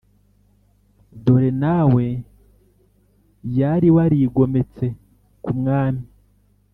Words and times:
dore 1.23 1.51
na 1.63 1.77
we 1.93 2.05
yari 3.57 3.87
warigometse 3.95 4.85
kumwami 5.43 6.05